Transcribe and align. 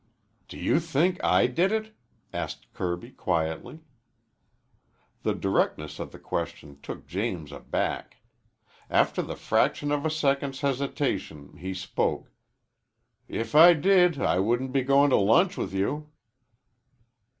"Do 0.47 0.57
you 0.57 0.79
think 0.79 1.23
I 1.23 1.45
did 1.45 1.71
it?" 1.71 1.93
asked 2.33 2.73
Kirby 2.73 3.11
quietly. 3.11 3.81
The 5.21 5.35
directness 5.35 5.99
of 5.99 6.11
the 6.11 6.17
question 6.17 6.79
took 6.81 7.05
James 7.05 7.51
aback. 7.51 8.17
After 8.89 9.21
the 9.21 9.35
fraction 9.35 9.91
of 9.91 10.03
a 10.03 10.09
second's 10.09 10.61
hesitation 10.61 11.55
he 11.57 11.75
spoke. 11.75 12.31
"If 13.27 13.53
I 13.53 13.73
did 13.75 14.19
I 14.19 14.39
wouldn't 14.39 14.73
be 14.73 14.81
going 14.81 15.11
to 15.11 15.17
lunch 15.17 15.55
with 15.55 15.71
you." 15.71 16.09